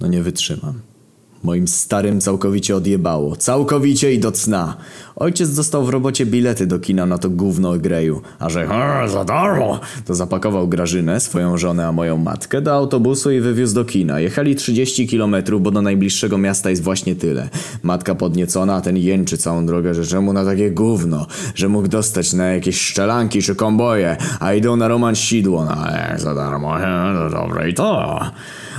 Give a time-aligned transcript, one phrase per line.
[0.00, 0.80] No nie wytrzymam.
[1.42, 3.36] Moim starym całkowicie odjebało.
[3.36, 4.76] Całkowicie i do cna.
[5.16, 8.22] Ojciec dostał w robocie bilety do kina na to gówno greju.
[8.38, 8.62] A że
[9.02, 13.74] "E, za darmo, to zapakował Grażynę, swoją żonę, a moją matkę do autobusu i wywiózł
[13.74, 14.20] do kina.
[14.20, 17.48] Jechali 30 kilometrów, bo do najbliższego miasta jest właśnie tyle.
[17.82, 22.32] Matka podniecona, a ten jęczy całą drogę, że czemu na takie gówno, że mógł dostać
[22.32, 25.64] na jakieś szczelanki czy komboje, a idą na Roman Sidło.
[25.64, 26.78] No e, za darmo,
[27.14, 28.20] no dobre i to.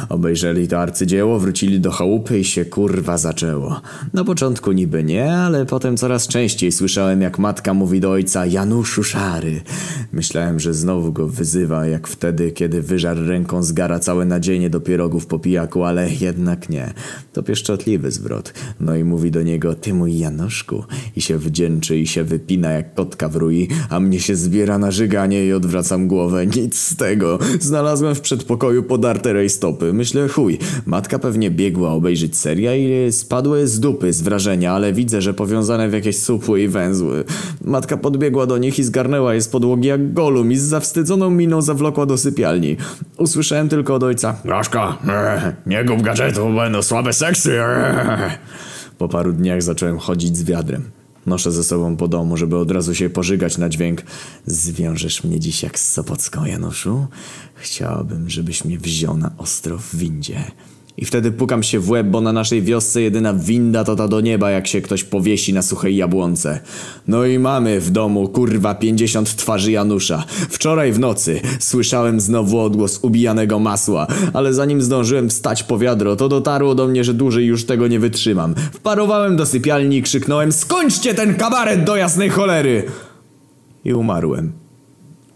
[0.09, 3.81] Obejrzeli to arcydzieło, wrócili do chałupy i się kurwa zaczęło.
[4.13, 9.03] Na początku niby nie, ale potem coraz częściej słyszałem jak matka mówi do ojca Januszu
[9.03, 9.61] Szary.
[10.13, 14.79] Myślałem, że znowu go wyzywa jak wtedy, kiedy wyżarł ręką z gara całe nadzienie do
[14.79, 16.93] pierogów po pijaku, ale jednak nie.
[17.33, 18.53] To pieszczotliwy zwrot.
[18.79, 20.83] No i mówi do niego, ty mój Januszku.
[21.15, 24.91] I się wdzięczy i się wypina jak kotka w rui, a mnie się zbiera na
[24.91, 26.45] żyganie i odwracam głowę.
[26.47, 27.39] Nic z tego.
[27.59, 29.86] Znalazłem w przedpokoju podarte rejstopy.
[29.93, 35.21] Myślę, chuj, matka pewnie biegła obejrzeć seria i spadły z dupy z wrażenia, ale widzę,
[35.21, 37.23] że powiązane w jakieś supły i węzły.
[37.61, 41.61] Matka podbiegła do nich i zgarnęła je z podłogi jak golum i z zawstydzoną miną
[41.61, 42.77] zawlokła do sypialni.
[43.17, 47.61] Usłyszałem tylko od ojca, Graszka, e, nie gub gadżetu, będą słabe seksy.
[47.61, 48.31] e".
[48.97, 50.96] Po paru dniach zacząłem chodzić z wiadrem.
[51.27, 54.01] Noszę ze sobą po domu, żeby od razu się pożygać na dźwięk.
[54.45, 57.07] Zwiążesz mnie dziś jak z Sopocką, Januszu?
[57.55, 60.43] Chciałabym, żebyś mnie wziął na ostro w windzie.
[60.97, 64.21] I wtedy pukam się w łeb, bo na naszej wiosce jedyna winda to ta do
[64.21, 66.59] nieba, jak się ktoś powiesi na suchej jabłonce.
[67.07, 70.23] No i mamy w domu, kurwa, 50 twarzy Janusza.
[70.49, 76.29] Wczoraj w nocy słyszałem znowu odgłos ubijanego masła, ale zanim zdążyłem wstać po wiadro, to
[76.29, 78.55] dotarło do mnie, że dłużej już tego nie wytrzymam.
[78.73, 82.83] Wparowałem do sypialni i krzyknąłem Skończcie ten kabaret do jasnej cholery!
[83.85, 84.51] I umarłem.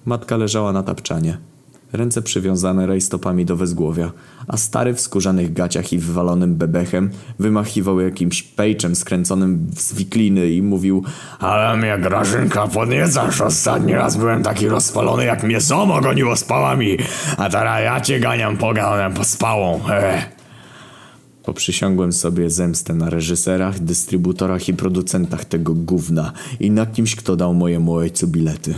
[0.05, 1.50] Matka leżała na tapczanie.
[1.93, 4.11] Ręce przywiązane rajstopami do wezgłowia,
[4.47, 10.61] a stary w skórzanych gaciach i wywalonym bebechem wymachiwał jakimś pejczem skręconym z wikliny i
[10.61, 11.03] mówił
[11.39, 16.97] Ale mnie Grażynka podniecasz, ostatni raz byłem taki rozpalony jak mnie zomo goniło z pałami,
[17.37, 19.79] a teraz ja cię ganiam poganem po spałą.
[21.43, 27.53] Poprzysiągłem sobie zemstę na reżyserach, dystrybutorach i producentach tego gówna i na kimś, kto dał
[27.53, 28.73] mojemu ojcu bilety.